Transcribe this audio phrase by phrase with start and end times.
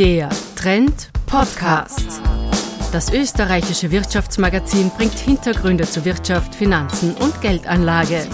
[0.00, 2.22] Der Trend Podcast.
[2.90, 8.26] Das österreichische Wirtschaftsmagazin bringt Hintergründe zu Wirtschaft, Finanzen und Geldanlage.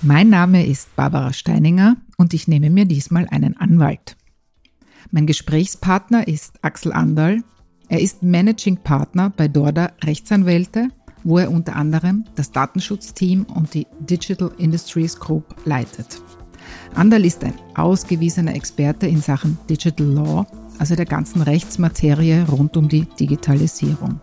[0.00, 4.16] Mein Name ist Barbara Steininger und ich nehme mir diesmal einen Anwalt.
[5.10, 7.42] Mein Gesprächspartner ist Axel Andal.
[7.90, 10.88] Er ist Managing Partner bei Dorda Rechtsanwälte,
[11.24, 16.22] wo er unter anderem das Datenschutzteam und die Digital Industries Group leitet.
[16.94, 20.46] Andal ist ein ausgewiesener Experte in Sachen Digital Law,
[20.78, 24.20] also der ganzen Rechtsmaterie rund um die Digitalisierung.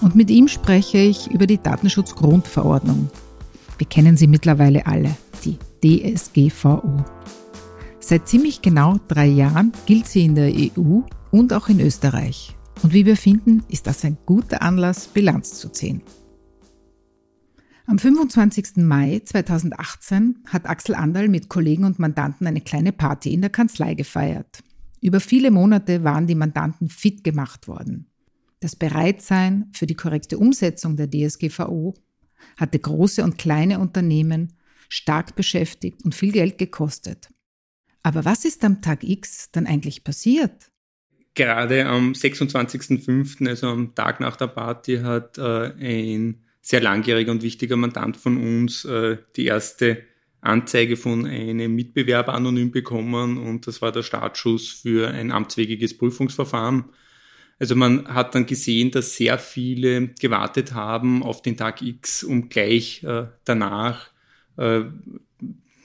[0.00, 3.10] Und mit ihm spreche ich über die Datenschutzgrundverordnung.
[3.78, 7.04] Wir kennen sie mittlerweile alle, die DSGVO.
[8.00, 11.00] Seit ziemlich genau drei Jahren gilt sie in der EU
[11.30, 12.56] und auch in Österreich.
[12.82, 16.02] Und wie wir finden, ist das ein guter Anlass, Bilanz zu ziehen.
[17.88, 18.76] Am 25.
[18.84, 23.94] Mai 2018 hat Axel Andal mit Kollegen und Mandanten eine kleine Party in der Kanzlei
[23.94, 24.62] gefeiert.
[25.00, 28.10] Über viele Monate waren die Mandanten fit gemacht worden.
[28.60, 31.94] Das Bereitsein für die korrekte Umsetzung der DSGVO
[32.58, 34.52] hatte große und kleine Unternehmen
[34.90, 37.30] stark beschäftigt und viel Geld gekostet.
[38.02, 40.70] Aber was ist am Tag X dann eigentlich passiert?
[41.32, 47.42] Gerade am 26.05., also am Tag nach der Party, hat äh, ein sehr langjähriger und
[47.42, 50.02] wichtiger Mandant von uns äh, die erste
[50.42, 56.84] Anzeige von einem Mitbewerber anonym bekommen und das war der Startschuss für ein amtswegiges Prüfungsverfahren.
[57.58, 62.50] Also man hat dann gesehen, dass sehr viele gewartet haben auf den Tag X, um
[62.50, 64.10] gleich äh, danach
[64.58, 64.82] äh,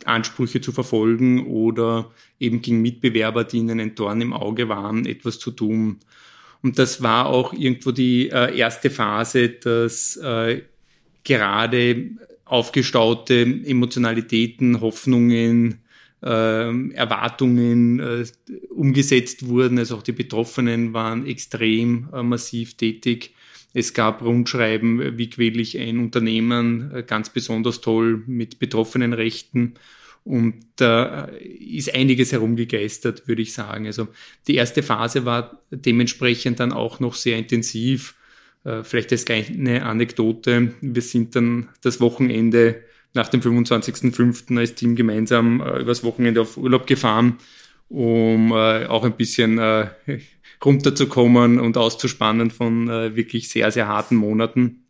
[0.04, 2.12] Ansprüche zu verfolgen oder
[2.42, 6.02] eben gegen Mitbewerber, die ihnen ein Dorn im Auge waren, etwas zu tun.
[6.62, 10.64] Und das war auch irgendwo die äh, erste Phase, dass äh,
[11.24, 12.12] gerade
[12.46, 15.82] aufgestaute Emotionalitäten, Hoffnungen,
[16.22, 18.26] äh, Erwartungen äh,
[18.70, 19.78] umgesetzt wurden.
[19.78, 23.34] Also auch die Betroffenen waren extrem äh, massiv tätig.
[23.74, 29.74] Es gab Rundschreiben, wie quäle ich ein Unternehmen, äh, ganz besonders toll mit betroffenen Rechten.
[30.24, 33.88] Und da ist einiges herumgegeistert, würde ich sagen.
[33.88, 34.08] Also
[34.48, 38.16] die erste Phase war dementsprechend dann auch noch sehr intensiv.
[38.64, 40.74] Äh, vielleicht als kleine Anekdote.
[40.82, 42.82] Wir sind dann das Wochenende
[43.14, 44.58] nach dem 25.05.
[44.58, 47.38] als Team gemeinsam äh, übers Wochenende auf Urlaub gefahren,
[47.90, 49.88] um äh, auch ein bisschen äh,
[50.64, 54.86] runterzukommen und auszuspannen von äh, wirklich sehr, sehr harten Monaten.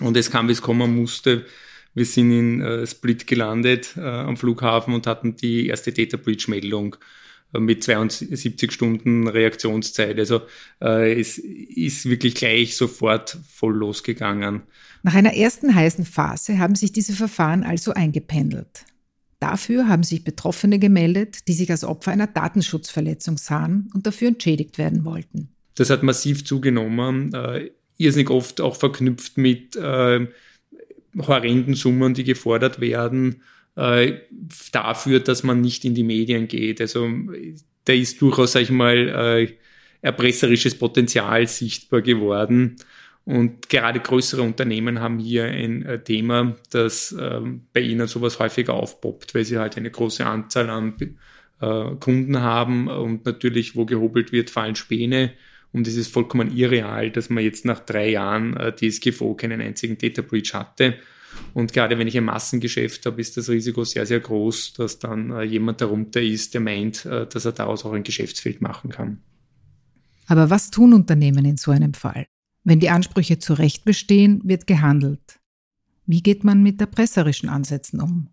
[0.00, 1.46] Und es kam, wie es kommen musste.
[1.94, 6.94] Wir sind in äh, Split gelandet am Flughafen und hatten die erste Data Breach Meldung
[6.96, 6.98] äh,
[7.58, 10.18] mit 72 Stunden Reaktionszeit.
[10.18, 10.42] Also
[10.80, 14.62] äh, es ist wirklich gleich sofort voll losgegangen.
[15.02, 18.84] Nach einer ersten heißen Phase haben sich diese Verfahren also eingependelt.
[19.38, 24.78] Dafür haben sich Betroffene gemeldet, die sich als Opfer einer Datenschutzverletzung sahen und dafür entschädigt
[24.78, 25.48] werden wollten.
[25.74, 30.26] Das hat massiv zugenommen, äh, irrsinnig oft auch verknüpft mit äh,
[31.18, 33.42] horrenden Summen, die gefordert werden
[33.76, 34.14] äh,
[34.72, 36.80] dafür, dass man nicht in die Medien geht.
[36.80, 37.08] Also
[37.84, 39.52] da ist durchaus, sag ich mal, äh,
[40.02, 42.76] erpresserisches Potenzial sichtbar geworden.
[43.24, 48.74] Und gerade größere Unternehmen haben hier ein äh, Thema, das ähm, bei ihnen sowas häufiger
[48.74, 50.94] aufpoppt, weil sie halt eine große Anzahl an
[51.60, 55.32] äh, Kunden haben und natürlich, wo gehobelt wird, fallen Späne.
[55.72, 59.96] Und es ist vollkommen irreal, dass man jetzt nach drei Jahren äh, DSGVO keinen einzigen
[59.96, 60.98] Data Breach hatte.
[61.52, 65.30] Und gerade wenn ich ein Massengeschäft habe, ist das Risiko sehr, sehr groß, dass dann
[65.30, 69.18] äh, jemand darunter ist, der meint, äh, dass er daraus auch ein Geschäftsfeld machen kann.
[70.26, 72.26] Aber was tun Unternehmen in so einem Fall?
[72.64, 75.40] Wenn die Ansprüche zu Recht bestehen, wird gehandelt.
[76.06, 78.28] Wie geht man mit erpresserischen Ansätzen um?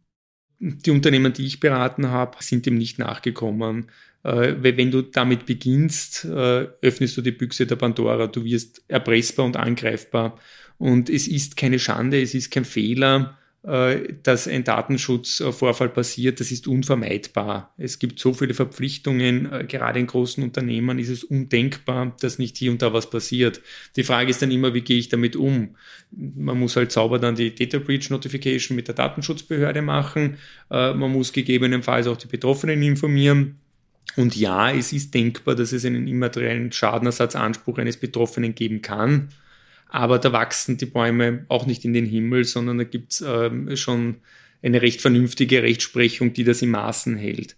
[0.63, 3.87] Die Unternehmen, die ich beraten habe, sind dem nicht nachgekommen.
[4.23, 8.27] Äh, wenn du damit beginnst, äh, öffnest du die Büchse der Pandora.
[8.27, 10.39] Du wirst erpressbar und angreifbar.
[10.77, 13.39] Und es ist keine Schande, es ist kein Fehler,
[14.23, 17.71] dass ein Datenschutzvorfall passiert, das ist unvermeidbar.
[17.77, 22.57] Es gibt so viele Verpflichtungen, äh, gerade in großen Unternehmen ist es undenkbar, dass nicht
[22.57, 23.61] hier und da was passiert.
[23.95, 25.75] Die Frage ist dann immer, wie gehe ich damit um?
[26.09, 30.37] Man muss halt sauber dann die Data Breach Notification mit der Datenschutzbehörde machen.
[30.71, 33.59] Äh, man muss gegebenenfalls auch die Betroffenen informieren.
[34.17, 39.29] Und ja, es ist denkbar, dass es einen immateriellen Schadenersatzanspruch eines Betroffenen geben kann
[39.91, 44.15] aber da wachsen die Bäume auch nicht in den Himmel, sondern da gibt's ähm, schon
[44.63, 47.57] eine recht vernünftige Rechtsprechung, die das in Maßen hält.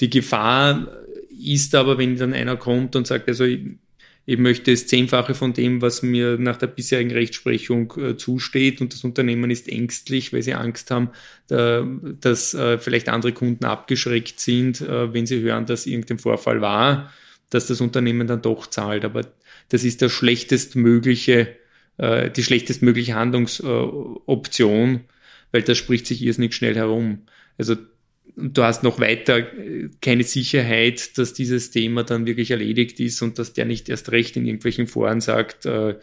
[0.00, 0.88] Die Gefahr
[1.30, 5.80] ist aber, wenn dann einer kommt und sagt, also ich möchte das Zehnfache von dem,
[5.80, 10.54] was mir nach der bisherigen Rechtsprechung äh, zusteht und das Unternehmen ist ängstlich, weil sie
[10.54, 11.10] Angst haben,
[11.48, 11.86] da,
[12.20, 17.10] dass äh, vielleicht andere Kunden abgeschreckt sind, äh, wenn sie hören, dass irgendein Vorfall war,
[17.48, 19.06] dass das Unternehmen dann doch zahlt.
[19.06, 19.22] Aber
[19.70, 21.56] das ist der schlechtestmögliche,
[22.00, 25.00] äh, die schlechtestmögliche Handlungsoption,
[25.52, 27.26] weil das spricht sich irrsinnig schnell herum.
[27.58, 27.76] Also
[28.36, 33.38] du hast noch weiter äh, keine Sicherheit, dass dieses Thema dann wirklich erledigt ist und
[33.38, 35.96] dass der nicht erst recht in irgendwelchen Foren sagt, äh,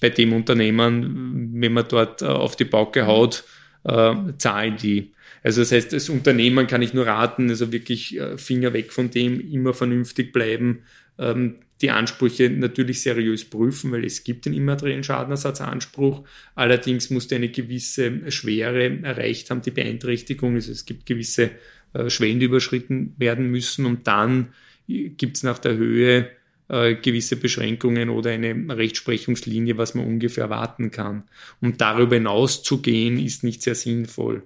[0.00, 3.44] bei dem Unternehmen, wenn man dort äh, auf die Bauke haut,
[3.84, 5.12] äh, zahlen die.
[5.44, 9.10] Also das heißt, als Unternehmen kann ich nur raten, also wirklich äh, Finger weg von
[9.10, 10.82] dem, immer vernünftig bleiben,
[11.18, 16.24] ähm, die Ansprüche natürlich seriös prüfen, weil es gibt den immateriellen Schadenersatzanspruch.
[16.54, 20.54] Allerdings muss eine gewisse Schwere erreicht haben, die Beeinträchtigung.
[20.54, 21.50] Also es gibt gewisse
[21.92, 24.52] äh, Schwellen, die überschritten werden müssen und dann
[24.86, 26.30] gibt es nach der Höhe
[26.68, 31.24] äh, gewisse Beschränkungen oder eine Rechtsprechungslinie, was man ungefähr erwarten kann.
[31.60, 34.42] Um darüber hinaus zu gehen, ist nicht sehr sinnvoll.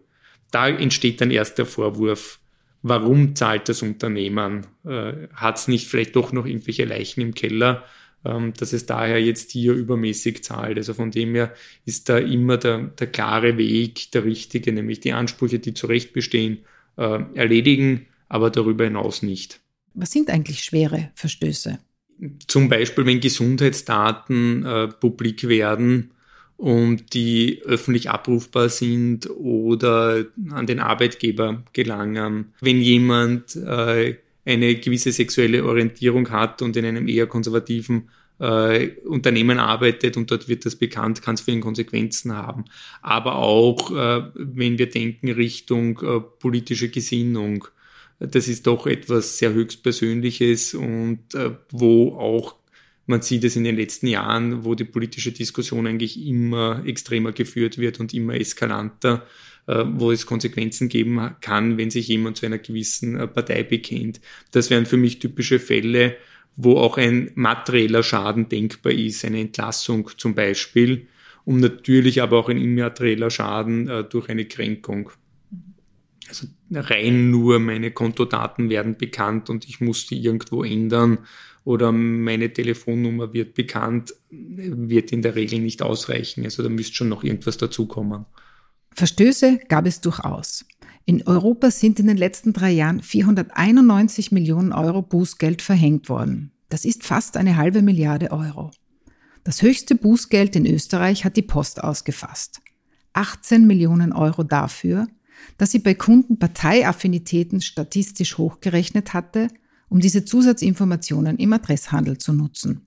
[0.51, 2.41] Da entsteht dann erst der Vorwurf,
[2.83, 4.67] warum zahlt das Unternehmen?
[4.85, 7.85] Äh, Hat es nicht vielleicht doch noch irgendwelche Leichen im Keller,
[8.25, 10.77] ähm, dass es daher jetzt hier übermäßig zahlt?
[10.79, 11.53] Also von dem her
[11.85, 16.13] ist da immer der, der klare Weg der richtige, nämlich die Ansprüche, die zu Recht
[16.13, 16.59] bestehen,
[16.97, 19.61] äh, erledigen, aber darüber hinaus nicht.
[19.95, 21.79] Was sind eigentlich schwere Verstöße?
[22.47, 26.11] Zum Beispiel, wenn Gesundheitsdaten äh, publik werden,
[26.59, 32.53] und die öffentlich abrufbar sind oder an den Arbeitgeber gelangen.
[32.61, 38.09] Wenn jemand äh, eine gewisse sexuelle Orientierung hat und in einem eher konservativen
[38.41, 42.65] äh, Unternehmen arbeitet und dort wird das bekannt, kann es für ihn Konsequenzen haben.
[43.03, 47.69] Aber auch, äh, wenn wir denken Richtung äh, politische Gesinnung,
[48.19, 52.57] das ist doch etwas sehr höchstpersönliches und äh, wo auch
[53.09, 57.79] man sieht es in den letzten Jahren, wo die politische Diskussion eigentlich immer extremer geführt
[57.79, 59.27] wird und immer eskalanter,
[59.67, 64.21] äh, wo es Konsequenzen geben kann, wenn sich jemand zu einer gewissen äh, Partei bekennt.
[64.51, 66.17] Das wären für mich typische Fälle,
[66.57, 71.07] wo auch ein materieller Schaden denkbar ist, eine Entlassung zum Beispiel,
[71.45, 75.11] und natürlich aber auch ein immaterieller Schaden äh, durch eine Kränkung.
[76.29, 81.19] Also rein nur meine Kontodaten werden bekannt und ich muss die irgendwo ändern
[81.65, 86.45] oder meine Telefonnummer wird bekannt, wird in der Regel nicht ausreichen.
[86.45, 88.25] Also da müsste schon noch irgendwas dazukommen.
[88.95, 90.65] Verstöße gab es durchaus.
[91.05, 96.53] In Europa sind in den letzten drei Jahren 491 Millionen Euro Bußgeld verhängt worden.
[96.69, 98.71] Das ist fast eine halbe Milliarde Euro.
[99.45, 102.61] Das höchste Bußgeld in Österreich hat die Post ausgefasst.
[103.15, 105.07] 18 Millionen Euro dafür,
[105.57, 109.49] dass sie bei Kunden Parteiaffinitäten statistisch hochgerechnet hatte
[109.89, 112.87] um diese Zusatzinformationen im Adresshandel zu nutzen.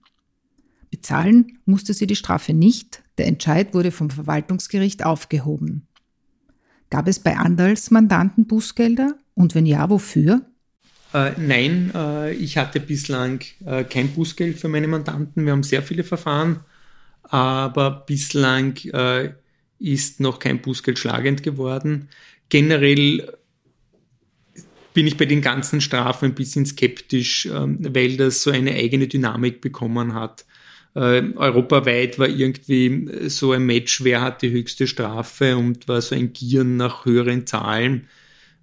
[0.89, 5.87] Bezahlen musste sie die Strafe nicht, der Entscheid wurde vom Verwaltungsgericht aufgehoben.
[6.89, 10.41] Gab es bei Andals Mandanten Bußgelder und wenn ja, wofür?
[11.13, 15.45] Äh, nein, äh, ich hatte bislang äh, kein Bußgeld für meine Mandanten.
[15.45, 16.59] Wir haben sehr viele Verfahren,
[17.23, 19.31] aber bislang äh,
[19.79, 22.09] ist noch kein Bußgeld schlagend geworden.
[22.51, 23.33] Generell
[24.93, 29.07] bin ich bei den ganzen Strafen ein bisschen skeptisch, ähm, weil das so eine eigene
[29.07, 30.45] Dynamik bekommen hat.
[30.93, 36.13] Äh, europaweit war irgendwie so ein Match, wer hat die höchste Strafe und war so
[36.13, 38.09] ein Gieren nach höheren Zahlen,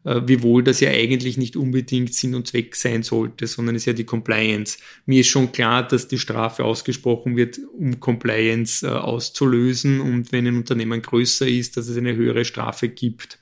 [0.05, 3.87] äh, wiewohl das ja eigentlich nicht unbedingt Sinn und Zweck sein sollte, sondern es ist
[3.87, 4.77] ja die Compliance.
[5.07, 10.47] Mir ist schon klar, dass die Strafe ausgesprochen wird, um Compliance äh, auszulösen und wenn
[10.47, 13.39] ein Unternehmen größer ist, dass es eine höhere Strafe gibt.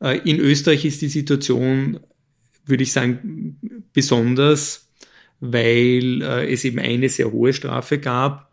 [0.00, 2.00] Äh, in Österreich ist die Situation,
[2.66, 3.58] würde ich sagen,
[3.92, 4.88] besonders,
[5.40, 8.50] weil äh, es eben eine sehr hohe Strafe gab,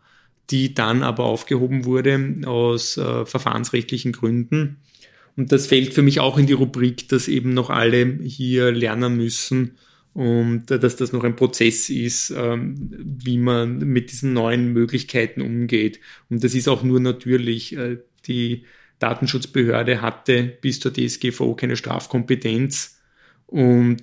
[0.50, 4.78] die dann aber aufgehoben wurde aus äh, verfahrensrechtlichen Gründen.
[5.36, 9.16] Und das fällt für mich auch in die Rubrik, dass eben noch alle hier lernen
[9.16, 9.76] müssen
[10.14, 16.00] und dass das noch ein Prozess ist, ähm, wie man mit diesen neuen Möglichkeiten umgeht.
[16.28, 17.76] Und das ist auch nur natürlich.
[18.26, 18.64] Die
[18.98, 23.00] Datenschutzbehörde hatte bis zur DSGVO keine Strafkompetenz.
[23.46, 23.98] Und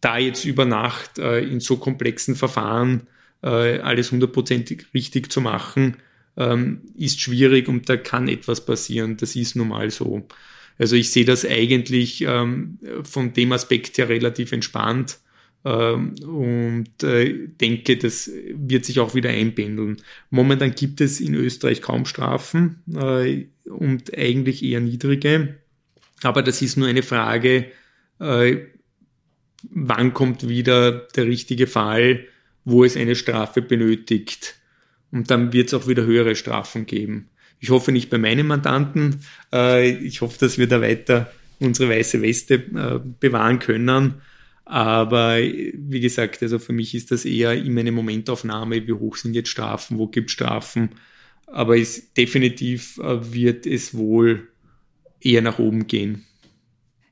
[0.00, 3.06] da jetzt über Nacht äh, in so komplexen Verfahren
[3.42, 5.96] äh, alles hundertprozentig richtig zu machen,
[6.36, 9.16] ähm, ist schwierig und da kann etwas passieren.
[9.16, 10.26] Das ist nun mal so.
[10.78, 15.18] Also ich sehe das eigentlich ähm, von dem Aspekt her relativ entspannt
[15.62, 19.98] und äh, denke, das wird sich auch wieder einpendeln.
[20.30, 25.56] Momentan gibt es in Österreich kaum Strafen äh, und eigentlich eher niedrige,
[26.22, 27.66] aber das ist nur eine Frage,
[28.20, 28.56] äh,
[29.70, 32.26] wann kommt wieder der richtige Fall
[32.64, 34.56] wo es eine Strafe benötigt.
[35.10, 37.28] Und dann wird es auch wieder höhere Strafen geben.
[37.58, 39.20] Ich hoffe nicht bei meinen Mandanten.
[40.00, 42.58] Ich hoffe, dass wir da weiter unsere weiße Weste
[43.20, 44.14] bewahren können.
[44.70, 48.86] Aber wie gesagt, also für mich ist das eher immer eine Momentaufnahme.
[48.86, 49.98] Wie hoch sind jetzt Strafen?
[49.98, 50.90] Wo gibt es Strafen?
[51.48, 54.46] Aber es, definitiv äh, wird es wohl
[55.20, 56.24] eher nach oben gehen.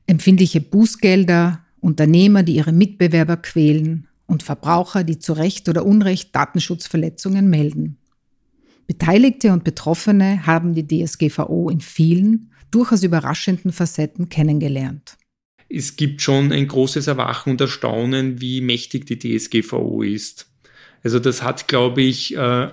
[0.07, 7.49] Empfindliche Bußgelder, Unternehmer, die ihre Mitbewerber quälen und Verbraucher, die zu Recht oder Unrecht Datenschutzverletzungen
[7.49, 7.97] melden.
[8.87, 15.18] Beteiligte und Betroffene haben die DSGVO in vielen, durchaus überraschenden Facetten kennengelernt.
[15.69, 20.47] Es gibt schon ein großes Erwachen und Erstaunen, wie mächtig die DSGVO ist.
[21.03, 22.69] Also das hat, glaube ich, äh,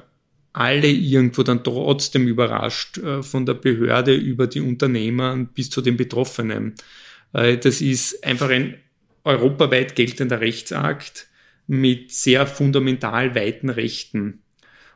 [0.52, 5.98] alle irgendwo dann trotzdem überrascht, äh, von der Behörde über die Unternehmer bis zu den
[5.98, 6.74] Betroffenen.
[7.34, 8.78] Äh, das ist einfach ein
[9.24, 11.28] europaweit geltender Rechtsakt
[11.66, 14.42] mit sehr fundamental weiten Rechten.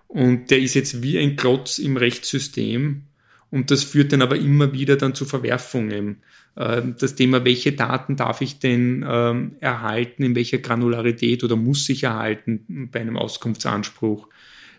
[0.06, 3.02] Und der ist jetzt wie ein Klotz im Rechtssystem.
[3.50, 6.18] Und das führt dann aber immer wieder dann zu Verwerfungen.
[6.56, 11.88] Ähm, das Thema, welche Daten darf ich denn ähm, erhalten, in welcher Granularität oder muss
[11.88, 14.28] ich erhalten bei einem Auskunftsanspruch?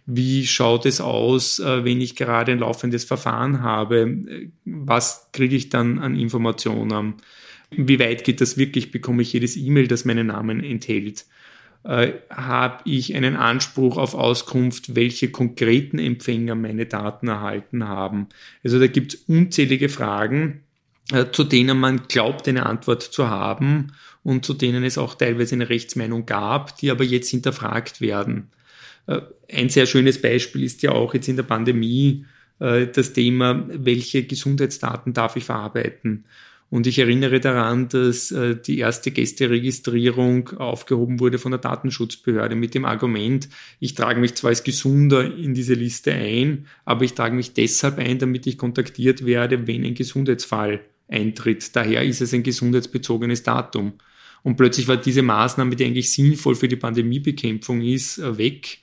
[0.06, 4.18] Wie schaut es aus, äh, wenn ich gerade ein laufendes Verfahren habe?
[4.66, 7.16] Was kriege ich dann an Informationen?
[7.72, 8.92] Wie weit geht das wirklich?
[8.92, 11.26] Bekomme ich jedes E-Mail, das meinen Namen enthält?
[11.84, 18.28] Äh, habe ich einen Anspruch auf Auskunft, welche konkreten Empfänger meine Daten erhalten haben.
[18.64, 20.64] Also da gibt es unzählige Fragen,
[21.12, 25.56] äh, zu denen man glaubt, eine Antwort zu haben und zu denen es auch teilweise
[25.56, 28.50] eine Rechtsmeinung gab, die aber jetzt hinterfragt werden.
[29.08, 29.22] Äh,
[29.52, 32.26] ein sehr schönes Beispiel ist ja auch jetzt in der Pandemie
[32.60, 36.26] äh, das Thema, welche Gesundheitsdaten darf ich verarbeiten.
[36.72, 42.74] Und ich erinnere daran, dass äh, die erste Gästeregistrierung aufgehoben wurde von der Datenschutzbehörde mit
[42.74, 43.50] dem Argument,
[43.82, 47.98] ich trage mich zwar als Gesunder in diese Liste ein, aber ich trage mich deshalb
[48.00, 51.76] ein, damit ich kontaktiert werde, wenn ein Gesundheitsfall eintritt.
[51.76, 53.92] Daher ist es ein gesundheitsbezogenes Datum.
[54.42, 58.78] Und plötzlich war diese Maßnahme, die eigentlich sinnvoll für die Pandemiebekämpfung ist, äh, weg,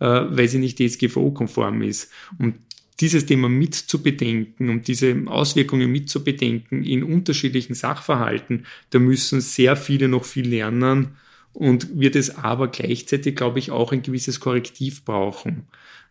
[0.00, 2.10] äh, weil sie nicht DSGVO-konform ist.
[2.38, 2.56] Und
[3.00, 10.24] dieses Thema mitzubedenken und diese Auswirkungen mitzubedenken in unterschiedlichen Sachverhalten, da müssen sehr viele noch
[10.24, 11.16] viel lernen
[11.52, 15.64] und wird es aber gleichzeitig, glaube ich, auch ein gewisses Korrektiv brauchen.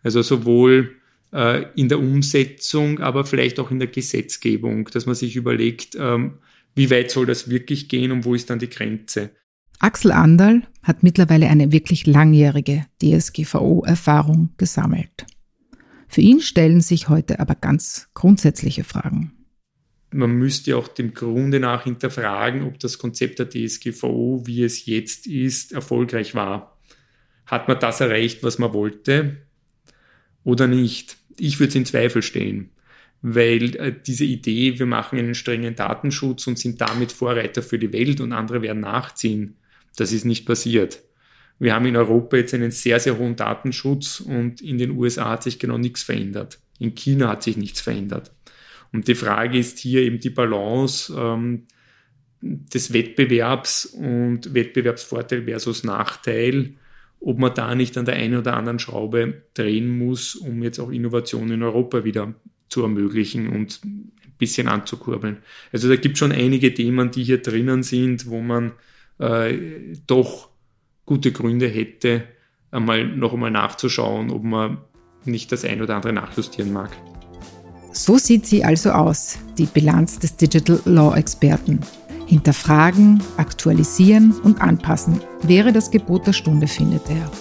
[0.04, 0.96] Also sowohl
[1.32, 6.40] äh, in der Umsetzung, aber vielleicht auch in der Gesetzgebung, dass man sich überlegt, ähm,
[6.76, 9.32] wie weit soll das wirklich gehen und wo ist dann die Grenze.
[9.80, 15.26] Axel Anderl hat mittlerweile eine wirklich langjährige DSGVO-Erfahrung gesammelt.
[16.10, 19.32] Für ihn stellen sich heute aber ganz grundsätzliche Fragen.
[20.12, 25.28] Man müsste auch dem Grunde nach hinterfragen, ob das Konzept der DSGVO, wie es jetzt
[25.28, 26.80] ist, erfolgreich war.
[27.46, 29.38] Hat man das erreicht, was man wollte
[30.44, 31.18] oder nicht?
[31.38, 32.72] Ich würde es in Zweifel stellen,
[33.22, 37.94] weil äh, diese Idee, wir machen einen strengen Datenschutz und sind damit Vorreiter für die
[37.94, 39.58] Welt und andere werden nachziehen,
[39.96, 41.04] das ist nicht passiert.
[41.60, 45.44] Wir haben in Europa jetzt einen sehr, sehr hohen Datenschutz und in den USA hat
[45.44, 46.60] sich genau nichts verändert.
[46.80, 48.32] In China hat sich nichts verändert.
[48.94, 51.68] Und die Frage ist hier eben die Balance ähm,
[52.42, 56.76] des Wettbewerbs und Wettbewerbsvorteil versus Nachteil,
[57.20, 60.90] ob man da nicht an der einen oder anderen Schraube drehen muss, um jetzt auch
[60.90, 62.34] Innovation in Europa wieder
[62.70, 65.40] zu ermöglichen und ein bisschen anzukurbeln.
[65.74, 68.72] Also da gibt es schon einige Themen, die hier drinnen sind, wo man
[69.20, 69.58] äh,
[70.08, 70.49] doch
[71.10, 72.24] gute Gründe hätte,
[72.70, 74.78] einmal noch einmal nachzuschauen, ob man
[75.26, 76.92] nicht das ein oder andere nachjustieren mag.
[77.92, 81.80] So sieht sie also aus, die Bilanz des Digital Law Experten.
[82.28, 87.32] Hinterfragen, aktualisieren und anpassen wäre das Gebot der Stunde, findet er.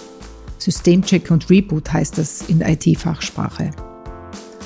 [0.57, 3.69] Systemcheck und Reboot heißt das in der IT-Fachsprache.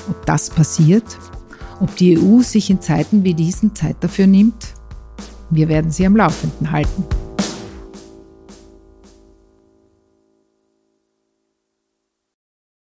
[0.08, 1.18] Ob das passiert,
[1.78, 4.72] ob die EU sich in Zeiten wie diesen Zeit dafür nimmt,
[5.50, 7.04] wir werden sie am Laufenden halten.